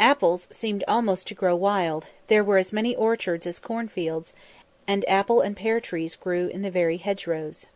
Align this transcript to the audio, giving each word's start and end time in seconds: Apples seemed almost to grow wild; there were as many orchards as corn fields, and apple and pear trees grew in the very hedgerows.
Apples 0.00 0.48
seemed 0.50 0.82
almost 0.88 1.28
to 1.28 1.36
grow 1.36 1.54
wild; 1.54 2.08
there 2.26 2.42
were 2.42 2.58
as 2.58 2.72
many 2.72 2.96
orchards 2.96 3.46
as 3.46 3.60
corn 3.60 3.86
fields, 3.86 4.32
and 4.88 5.08
apple 5.08 5.40
and 5.40 5.56
pear 5.56 5.78
trees 5.78 6.16
grew 6.16 6.48
in 6.48 6.62
the 6.62 6.70
very 6.72 6.96
hedgerows. 6.96 7.66